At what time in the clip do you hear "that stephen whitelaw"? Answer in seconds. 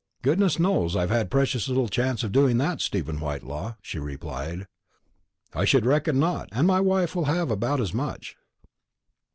2.57-3.75